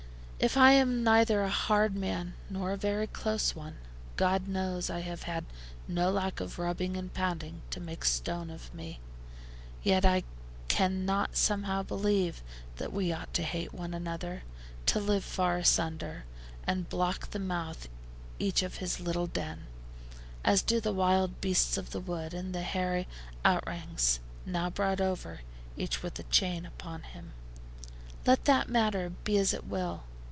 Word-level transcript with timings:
If 0.43 0.57
I 0.57 0.71
am 0.71 1.03
neither 1.03 1.43
a 1.43 1.51
hard 1.51 1.95
man 1.95 2.33
nor 2.49 2.71
a 2.71 2.75
very 2.75 3.05
close 3.05 3.53
one, 3.53 3.75
God 4.15 4.47
knows 4.47 4.89
I 4.89 5.01
have 5.01 5.21
had 5.21 5.45
no 5.87 6.09
lack 6.09 6.39
of 6.39 6.57
rubbing 6.57 6.97
and 6.97 7.13
pounding 7.13 7.61
to 7.69 7.79
make 7.79 8.03
stone 8.03 8.49
of 8.49 8.73
me. 8.73 8.99
Yet 9.83 10.01
can 10.67 10.93
I 10.93 11.03
not 11.03 11.35
somehow 11.37 11.83
believe 11.83 12.41
that 12.77 12.91
we 12.91 13.13
ought 13.13 13.35
to 13.35 13.43
hate 13.43 13.71
one 13.71 13.93
another, 13.93 14.41
to 14.87 14.99
live 14.99 15.23
far 15.23 15.57
asunder, 15.59 16.23
and 16.65 16.89
block 16.89 17.29
the 17.29 17.37
mouth 17.37 17.87
each 18.39 18.63
of 18.63 18.77
his 18.77 18.99
little 18.99 19.27
den; 19.27 19.67
as 20.43 20.63
do 20.63 20.81
the 20.81 20.91
wild 20.91 21.39
beasts 21.39 21.77
of 21.77 21.91
the 21.91 21.99
wood, 22.01 22.33
and 22.33 22.51
the 22.55 22.63
hairy 22.63 23.07
outrangs 23.45 24.19
now 24.47 24.71
brought 24.71 25.01
over, 25.01 25.41
each 25.77 26.01
with 26.01 26.17
a 26.17 26.23
chain 26.23 26.65
upon 26.65 27.03
him. 27.03 27.33
Let 28.25 28.45
that 28.45 28.69
matter 28.69 29.11
be 29.23 29.37
as 29.37 29.53
it 29.53 29.67
will. 29.67 30.05